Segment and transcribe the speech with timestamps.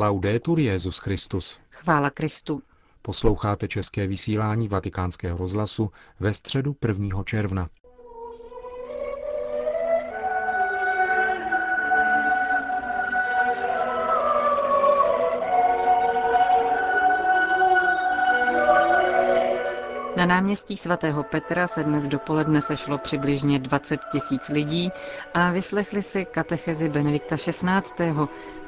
[0.00, 1.58] Laudetur Jezus Christus.
[1.70, 2.62] Chvála Kristu.
[3.02, 5.90] Posloucháte české vysílání Vatikánského rozhlasu
[6.20, 7.22] ve středu 1.
[7.24, 7.68] června.
[20.28, 24.90] Náměstí svatého Petra se dnes dopoledne sešlo přibližně 20 tisíc lidí
[25.34, 28.12] a vyslechli si katechezi Benedikta XVI.,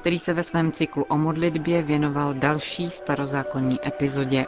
[0.00, 4.46] který se ve svém cyklu o modlitbě věnoval další starozákonní epizodě.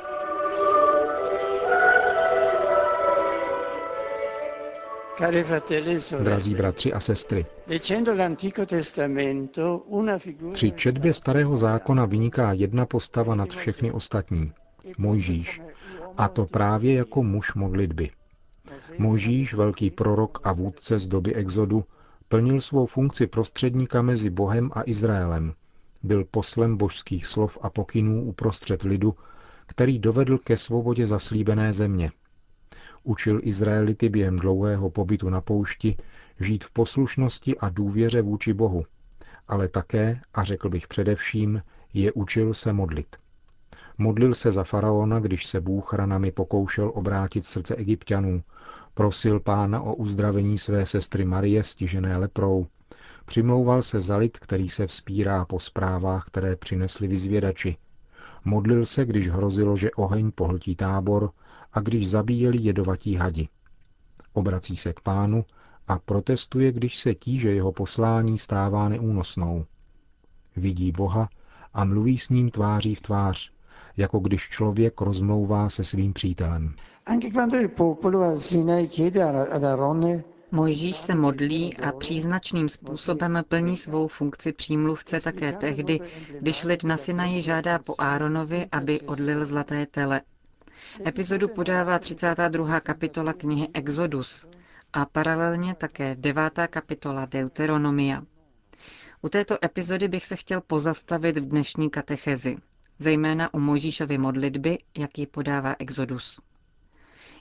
[6.21, 7.47] Drazí bratři a sestry,
[10.53, 14.53] při četbě starého zákona vyniká jedna postava nad všechny ostatní.
[14.99, 15.61] Mojžíš,
[16.17, 18.11] a to právě jako muž modlitby.
[18.99, 21.85] Mojžíš, velký prorok a vůdce z doby exodu,
[22.29, 25.55] plnil svou funkci prostředníka mezi Bohem a Izraelem.
[26.03, 29.15] Byl poslem božských slov a pokynů uprostřed lidu,
[29.67, 32.13] který dovedl ke svobodě zaslíbené země.
[33.05, 35.97] Učil Izraelity během dlouhého pobytu na poušti
[36.41, 38.85] žít v poslušnosti a důvěře vůči Bohu,
[39.49, 41.63] ale také, a řekl bych především,
[41.95, 43.17] je učil se modlit.
[43.99, 48.43] Modlil se za faraona, když se Bůh ranami pokoušel obrátit srdce egyptianů.
[48.95, 52.67] Prosil pána o uzdravení své sestry Marie stižené leprou.
[53.27, 57.77] Přimlouval se za lid, který se vzpírá po zprávách, které přinesli vyzvědači.
[58.45, 61.31] Modlil se, když hrozilo, že oheň pohltí tábor
[61.73, 63.49] a když zabíjeli jedovatí hadi.
[64.33, 65.45] Obrací se k pánu
[65.89, 69.65] a protestuje, když se tíže jeho poslání stává neúnosnou.
[70.57, 71.29] Vidí Boha
[71.75, 73.53] a mluví s ním tváří v tvář,
[73.97, 76.75] jako když člověk rozmlouvá se svým přítelem.
[80.55, 86.01] Mojžíš se modlí a příznačným způsobem plní svou funkci přímluvce také tehdy,
[86.41, 90.21] když lid na Sinaji žádá po Áronovi, aby odlil zlaté tele.
[91.07, 92.81] Epizodu podává 32.
[92.81, 94.47] kapitola knihy Exodus
[94.93, 96.53] a paralelně také 9.
[96.71, 98.23] kapitola Deuteronomia.
[99.23, 102.57] U této epizody bych se chtěl pozastavit v dnešní katechezi
[102.99, 106.41] zejména u Mojžíšovy modlitby, jak ji podává Exodus.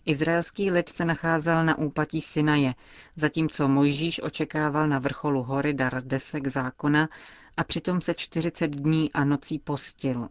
[0.05, 2.75] Izraelský lid se nacházel na úpatí Sinaje,
[3.15, 7.09] zatímco Mojžíš očekával na vrcholu hory dar desek zákona
[7.57, 10.29] a přitom se 40 dní a nocí postil.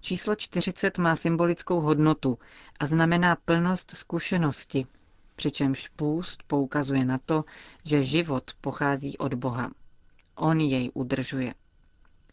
[0.00, 2.38] Číslo 40 má symbolickou hodnotu
[2.80, 4.86] a znamená plnost zkušenosti,
[5.36, 7.44] přičemž půst poukazuje na to,
[7.84, 9.70] že život pochází od Boha.
[10.34, 11.54] On jej udržuje.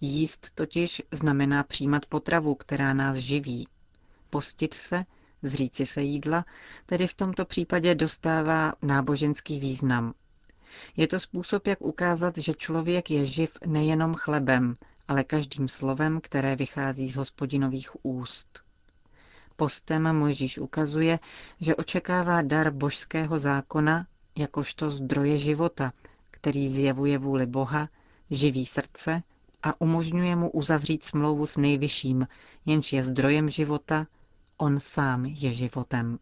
[0.01, 3.67] Jíst totiž znamená přijímat potravu, která nás živí.
[4.29, 5.05] Postit se,
[5.43, 6.45] zříci se jídla,
[6.85, 10.13] tedy v tomto případě dostává náboženský význam.
[10.97, 14.73] Je to způsob, jak ukázat, že člověk je živ nejenom chlebem,
[15.07, 18.63] ale každým slovem, které vychází z hospodinových úst.
[19.55, 21.19] Postem Mojžíš ukazuje,
[21.59, 25.93] že očekává dar božského zákona jakožto zdroje života,
[26.31, 27.89] který zjevuje vůli Boha,
[28.29, 29.23] živí srdce
[29.63, 32.27] a umožňuje mu uzavřít smlouvu s nejvyšším,
[32.65, 34.07] jenž je zdrojem života,
[34.57, 36.19] on sám je životem.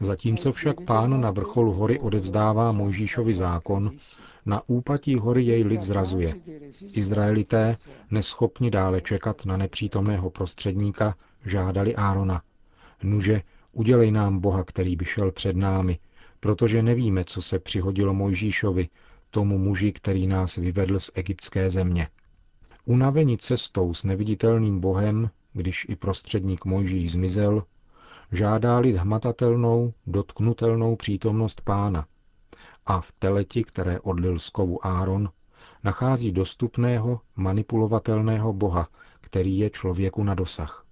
[0.00, 3.90] Zatímco však pán na vrcholu hory odevzdává Mojžíšovi zákon,
[4.46, 6.34] na úpatí hory jej lid zrazuje.
[6.92, 7.76] Izraelité,
[8.10, 11.14] neschopni dále čekat na nepřítomného prostředníka,
[11.44, 12.42] žádali Árona.
[13.02, 13.42] Nuže,
[13.72, 15.98] udělej nám Boha, který by šel před námi,
[16.44, 18.88] protože nevíme, co se přihodilo Mojžíšovi,
[19.30, 22.08] tomu muži, který nás vyvedl z egyptské země.
[22.84, 27.62] Unavení cestou s neviditelným Bohem, když i prostředník Mojžíš zmizel,
[28.32, 32.06] žádá lid hmatatelnou, dotknutelnou přítomnost pána
[32.86, 35.28] a v teleti, které odlil z kovu Áron,
[35.84, 38.88] nachází dostupného, manipulovatelného Boha,
[39.20, 40.86] který je člověku na dosah.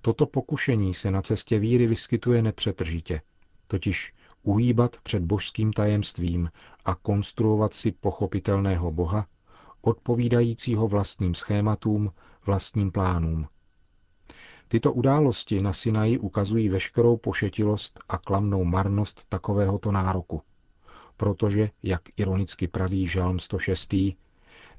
[0.00, 3.20] Toto pokušení se na cestě víry vyskytuje nepřetržitě,
[3.66, 4.12] totiž
[4.42, 6.50] uhýbat před božským tajemstvím
[6.84, 9.26] a konstruovat si pochopitelného Boha,
[9.80, 12.12] odpovídajícího vlastním schématům,
[12.46, 13.46] vlastním plánům.
[14.68, 20.42] Tyto události na Sinaji ukazují veškerou pošetilost a klamnou marnost takovéhoto nároku,
[21.16, 23.94] protože, jak ironicky praví Žalm 106.,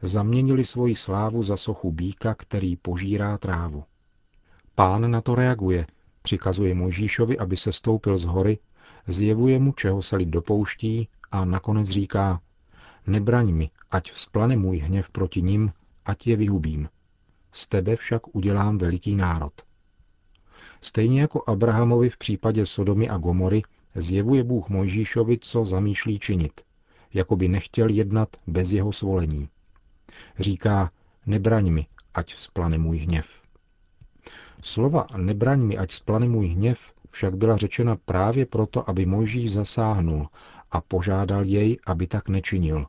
[0.01, 3.83] zaměnili svoji slávu za sochu býka, který požírá trávu.
[4.75, 5.87] Pán na to reaguje,
[6.21, 8.59] přikazuje Možíšovi, aby se stoupil z hory
[9.07, 12.41] zjevuje mu, čeho se lid dopouští a nakonec říká,
[13.07, 15.71] nebraň mi, ať vzplane můj hněv proti ním,
[16.05, 16.89] ať je vyhubím.
[17.51, 19.53] Z tebe však udělám veliký národ.
[20.81, 23.61] Stejně jako Abrahamovi v případě Sodomy a Gomory
[23.95, 26.61] zjevuje Bůh Mojžíšovi, co zamýšlí činit.
[27.13, 29.49] jako by nechtěl jednat bez jeho svolení.
[30.39, 30.91] Říká,
[31.25, 33.41] nebraň mi, ať splane můj hněv.
[34.61, 36.79] Slova nebraň mi, ať splane můj hněv
[37.09, 40.27] však byla řečena právě proto, aby Mojžíš zasáhnul
[40.71, 42.85] a požádal jej, aby tak nečinil,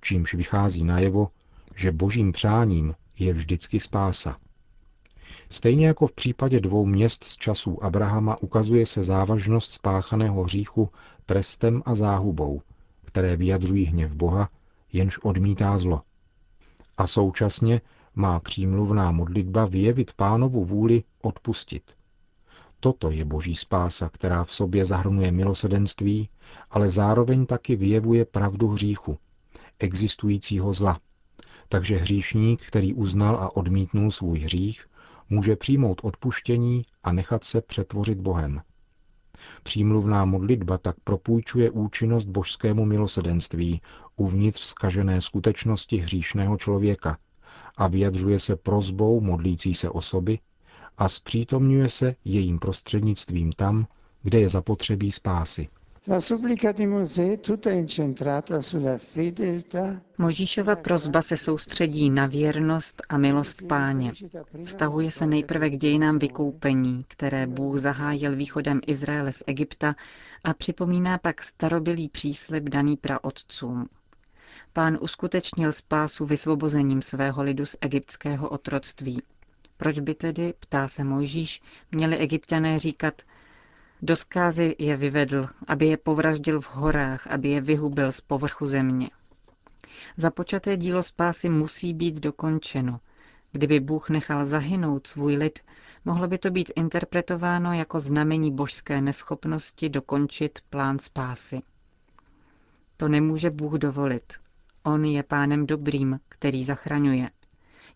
[0.00, 1.28] čímž vychází najevo,
[1.74, 4.36] že božím přáním je vždycky spása.
[5.50, 10.90] Stejně jako v případě dvou měst z časů Abrahama ukazuje se závažnost spáchaného hříchu
[11.26, 12.62] trestem a záhubou,
[13.04, 14.48] které vyjadřují hněv Boha,
[14.92, 16.02] jenž odmítá zlo.
[16.98, 17.80] A současně
[18.14, 21.96] má přímluvná modlitba vyjevit pánovu vůli odpustit.
[22.84, 26.28] Toto je boží spása, která v sobě zahrnuje milosedenství,
[26.70, 29.18] ale zároveň taky vyjevuje pravdu hříchu,
[29.78, 30.98] existujícího zla.
[31.68, 34.86] Takže hříšník, který uznal a odmítnul svůj hřích,
[35.30, 38.60] může přijmout odpuštění a nechat se přetvořit Bohem.
[39.62, 43.80] Přímluvná modlitba tak propůjčuje účinnost božskému milosedenství
[44.16, 47.18] uvnitř skažené skutečnosti hříšného člověka
[47.76, 50.38] a vyjadřuje se prozbou modlící se osoby
[50.98, 53.86] a zpřítomňuje se jejím prostřednictvím tam,
[54.22, 55.68] kde je zapotřebí spásy.
[60.18, 64.12] Možíšova prozba se soustředí na věrnost a milost páně.
[64.64, 69.94] Vztahuje se nejprve k dějinám vykoupení, které Bůh zahájil východem Izraele z Egypta
[70.44, 73.88] a připomíná pak starobilý příslib daný praotcům.
[74.72, 79.22] Pán uskutečnil spásu vysvobozením svého lidu z egyptského otroctví.
[79.82, 81.62] Proč by tedy, ptá se Mojžíš,
[81.92, 83.22] měli egyptiané říkat,
[84.02, 89.10] do zkázy je vyvedl, aby je povraždil v horách, aby je vyhubil z povrchu země.
[90.16, 93.00] Započaté dílo spásy musí být dokončeno.
[93.52, 95.58] Kdyby Bůh nechal zahynout svůj lid,
[96.04, 101.62] mohlo by to být interpretováno jako znamení božské neschopnosti dokončit plán spásy.
[102.96, 104.32] To nemůže Bůh dovolit.
[104.82, 107.30] On je pánem dobrým, který zachraňuje.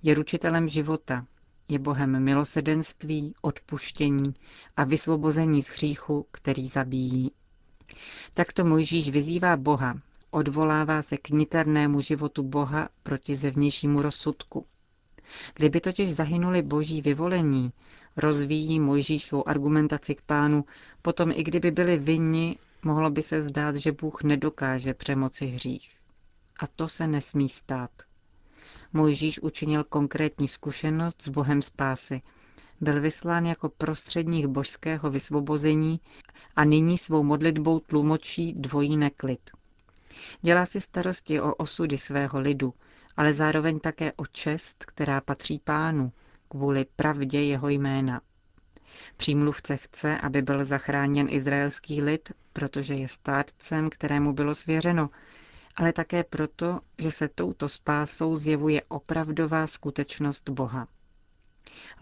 [0.02, 1.26] Je ručitelem života,
[1.68, 4.34] je Bohem milosedenství, odpuštění
[4.76, 7.30] a vysvobození z hříchu, který zabíjí.
[8.34, 14.66] Takto Mojžíš vyzývá Boha, odvolává se k niternému životu Boha proti zevnějšímu rozsudku.
[15.54, 17.72] Kdyby totiž zahynuli boží vyvolení,
[18.16, 20.64] rozvíjí Mojžíš svou argumentaci k pánu,
[21.02, 25.98] potom i kdyby byli vinni, mohlo by se zdát, že Bůh nedokáže přemoci hřích.
[26.58, 27.90] A to se nesmí stát.
[28.92, 32.22] Mojžíš učinil konkrétní zkušenost s Bohem spásy.
[32.80, 36.00] Byl vyslán jako prostředník božského vysvobození
[36.56, 39.50] a nyní svou modlitbou tlumočí dvojí neklid.
[40.42, 42.74] Dělá si starosti o osudy svého lidu,
[43.16, 46.12] ale zároveň také o čest, která patří pánu,
[46.48, 48.20] kvůli pravdě jeho jména.
[49.16, 55.10] Přímluvce chce, aby byl zachráněn izraelský lid, protože je státcem, kterému bylo svěřeno,
[55.76, 60.88] ale také proto, že se touto spásou zjevuje opravdová skutečnost Boha.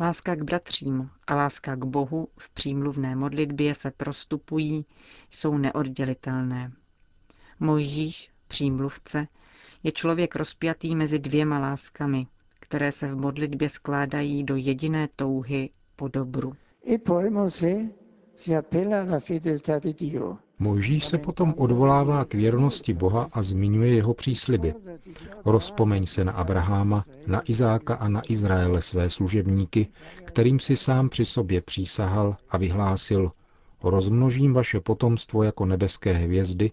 [0.01, 4.85] Láska k bratřím a láska k Bohu v přímluvné modlitbě se prostupují,
[5.31, 6.73] jsou neoddělitelné.
[7.61, 9.27] Mojžíš, přímluvce,
[9.83, 12.27] je člověk rozpjatý mezi dvěma láskami,
[12.61, 16.57] které se v modlitbě skládají do jediné touhy po dobru.
[16.95, 17.89] E poi Mosè
[18.37, 20.39] si appella alla fedeltà di Dio.
[20.59, 24.75] Mojžíš se potom odvolává k věrnosti Boha a zmiňuje jeho přísliby.
[25.45, 29.89] Rozpomeň se na Abraháma, na Izáka a na Izraele své služebníky,
[30.25, 33.33] kterým si sám při sobě přísahal a vyhlásil,
[33.83, 36.71] rozmnožím vaše potomstvo jako nebeské hvězdy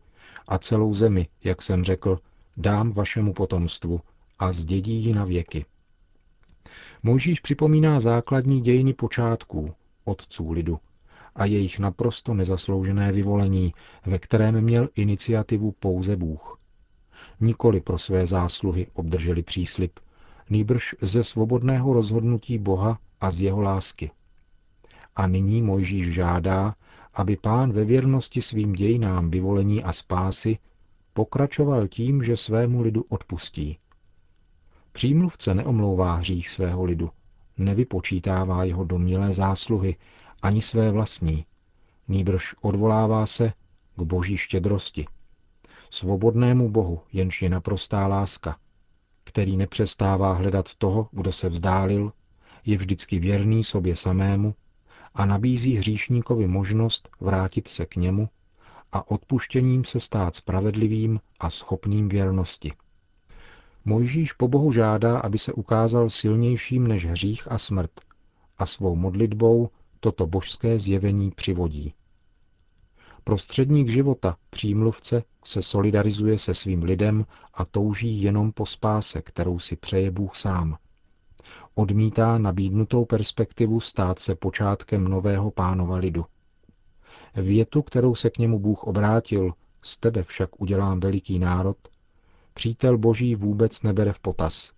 [0.48, 2.20] a celou zemi, jak jsem řekl,
[2.58, 4.00] dám vašemu potomstvu
[4.40, 5.66] a zdědí ji na věky.
[7.04, 9.74] Mojžíš připomíná základní dějiny počátků,
[10.06, 10.80] otců lidu,
[11.36, 13.74] a jejich naprosto nezasloužené vyvolení,
[14.06, 16.60] ve kterém měl iniciativu pouze Bůh.
[17.40, 20.00] Nikoli pro své zásluhy obdrželi příslip,
[20.50, 24.12] nýbrž ze svobodného rozhodnutí Boha a z jeho lásky.
[25.16, 26.76] A nyní Mojžíš žádá,
[27.14, 30.58] aby pán ve věrnosti svým dějinám vyvolení a spásy
[31.14, 33.78] pokračoval tím, že svému lidu odpustí.
[34.92, 37.10] Přímluvce neomlouvá hřích svého lidu,
[37.58, 39.96] nevypočítává jeho domnělé zásluhy,
[40.42, 41.46] ani své vlastní,
[42.08, 43.54] nýbrž odvolává se
[43.96, 45.08] k boží štědrosti,
[45.90, 48.58] svobodnému Bohu, jenž je naprostá láska,
[49.24, 52.12] který nepřestává hledat toho, kdo se vzdálil,
[52.66, 54.56] je vždycky věrný sobě samému
[55.14, 58.30] a nabízí hříšníkovi možnost vrátit se k němu
[58.92, 62.74] a odpuštěním se stát spravedlivým a schopným věrnosti.
[63.86, 67.92] Mojžíš po Bohu žádá, aby se ukázal silnějším než hřích a smrt
[68.58, 69.70] a svou modlitbou
[70.02, 71.94] toto božské zjevení přivodí.
[73.24, 79.76] Prostředník života, přímluvce, se solidarizuje se svým lidem a touží jenom po spáse, kterou si
[79.76, 80.78] přeje Bůh sám.
[81.76, 86.26] Odmítá nabídnutou perspektivu stát se počátkem nového pánova lidu.
[87.36, 91.78] Větu, kterou se k němu Bůh obrátil, z tebe však udělám veliký národ,
[92.54, 94.72] přítel Boží vůbec nebere v potaz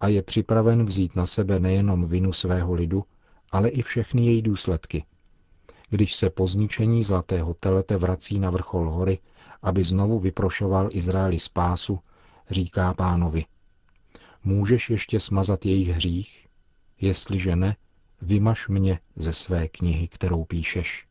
[0.00, 3.04] a je připraven vzít na sebe nejenom vinu svého lidu,
[3.52, 5.04] ale i všechny její důsledky.
[5.90, 9.18] Když se po zničení zlatého telete vrací na vrchol hory,
[9.62, 11.98] aby znovu vyprošoval Izraeli spásu,
[12.50, 13.44] říká pánovi.
[14.44, 16.46] Můžeš ještě smazat jejich hřích?
[17.00, 17.76] Jestliže ne,
[18.22, 21.06] vymaš mě ze své knihy, kterou píšeš.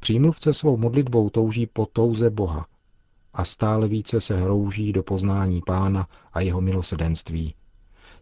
[0.00, 2.66] Přímluvce svou modlitbou touží po touze Boha
[3.34, 7.54] a stále více se hrouží do poznání pána a jeho milosedenství.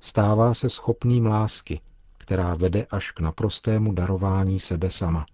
[0.01, 1.81] Stává se schopným lásky,
[2.25, 5.27] která vede až k naprostému darování sebe sama.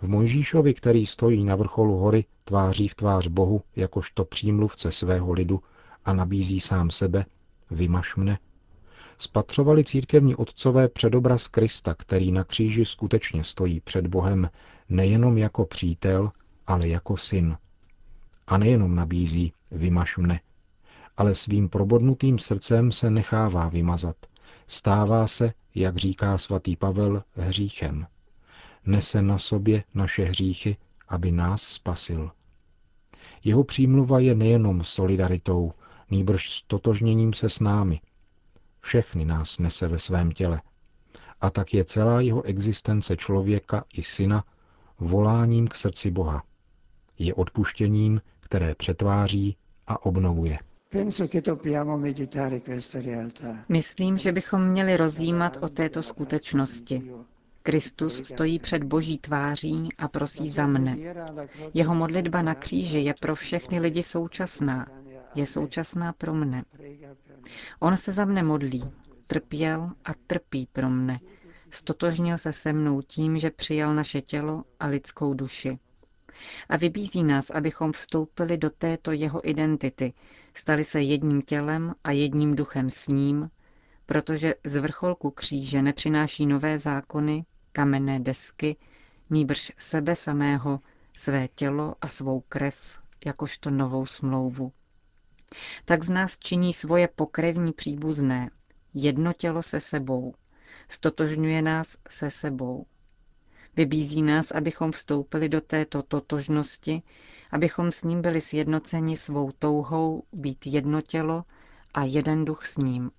[0.00, 5.62] V Mojžíšovi, který stojí na vrcholu hory tváří v tvář Bohu jakožto přímluvce svého lidu
[6.04, 7.26] a nabízí sám sebe,
[7.70, 8.38] vymaš mne,
[9.18, 14.50] spatřovali církevní otcové předobraz Krista, který na kříži skutečně stojí před Bohem
[14.88, 16.32] nejenom jako přítel,
[16.66, 17.56] ale jako syn.
[18.46, 20.40] A nejenom nabízí, vymaš mne,
[21.16, 24.16] ale svým probodnutým srdcem se nechává vymazat.
[24.70, 28.06] Stává se, jak říká svatý Pavel, hříchem.
[28.86, 30.76] Nese na sobě naše hříchy,
[31.08, 32.30] aby nás spasil.
[33.44, 35.72] Jeho přímluva je nejenom solidaritou,
[36.10, 38.00] nýbrž stotožněním se s námi.
[38.80, 40.62] Všechny nás nese ve svém těle.
[41.40, 44.44] A tak je celá jeho existence člověka i syna
[44.98, 46.42] voláním k srdci Boha.
[47.18, 49.56] Je odpuštěním, které přetváří
[49.86, 50.58] a obnovuje.
[53.68, 57.12] Myslím, že bychom měli rozjímat o této skutečnosti.
[57.62, 60.96] Kristus stojí před boží tváří a prosí za mne.
[61.74, 64.86] Jeho modlitba na kříži je pro všechny lidi současná.
[65.34, 66.64] Je současná pro mne.
[67.80, 68.84] On se za mne modlí,
[69.26, 71.18] trpěl a trpí pro mne.
[71.70, 75.78] Stotožnil se se mnou tím, že přijal naše tělo a lidskou duši.
[76.68, 80.12] A vybízí nás, abychom vstoupili do této jeho identity,
[80.54, 83.50] stali se jedním tělem a jedním duchem s ním,
[84.06, 88.76] protože z vrcholku kříže nepřináší nové zákony, kamenné desky,
[89.30, 90.80] nýbrž sebe samého,
[91.16, 94.72] své tělo a svou krev, jakožto novou smlouvu.
[95.84, 98.50] Tak z nás činí svoje pokrevní příbuzné,
[98.94, 100.34] jedno tělo se sebou,
[100.88, 102.86] stotožňuje nás se sebou.
[103.78, 107.02] Vybízí nás, abychom vstoupili do této totožnosti,
[107.50, 111.44] abychom s ním byli sjednoceni svou touhou být jedno tělo
[111.94, 113.10] a jeden duch s ním.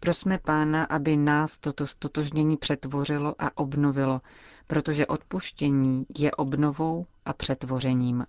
[0.00, 4.20] Prosme Pána, aby nás toto stotožnění přetvořilo a obnovilo,
[4.66, 8.26] protože odpuštění je obnovou a přetvořením.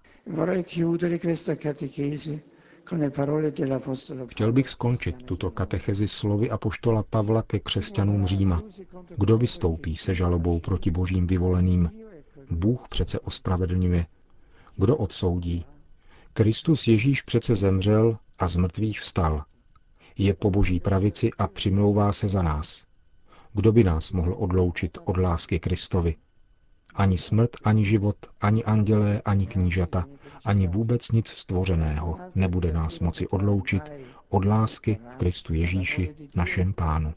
[4.28, 8.62] Chtěl bych skončit tuto katechezi slovy apoštola Pavla ke křesťanům Říma.
[9.18, 11.92] Kdo vystoupí se žalobou proti božím vyvoleným?
[12.50, 14.06] Bůh přece ospravedlňuje.
[14.76, 15.66] Kdo odsoudí?
[16.34, 19.44] Kristus Ježíš přece zemřel a z mrtvých vstal.
[20.18, 22.86] Je po boží pravici a přimlouvá se za nás.
[23.54, 26.16] Kdo by nás mohl odloučit od lásky Kristovi?
[26.96, 30.06] Ani smrt, ani život, ani andělé, ani knížata,
[30.46, 33.84] ani vůbec nic stvořeného nebude nás moci odloučit
[34.30, 37.14] od lásky v Kristu Ježíši, našem Pánu.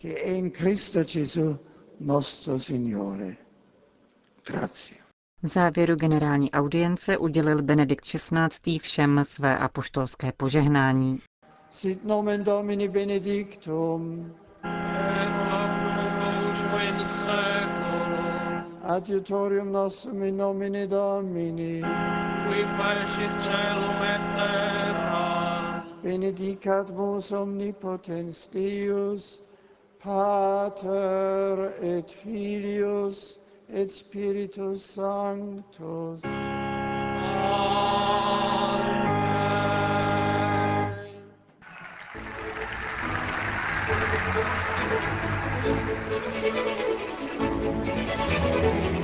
[5.42, 8.78] V závěru generální audience udělil Benedikt XVI.
[8.78, 11.20] všem své apoštolské požehnání.
[11.70, 14.32] Sit nomen Domini benedictum.
[14.64, 15.44] Et
[16.88, 17.04] in
[18.82, 21.82] Adiutorium nostrum in nomine Domini.
[22.48, 25.84] qui fecit celum et terra.
[26.02, 29.42] Benedicat vos omnipotens Deus,
[29.98, 36.20] Pater et Filius et Spiritus Sanctus.
[36.24, 36.74] Amen.
[48.56, 49.03] Amen.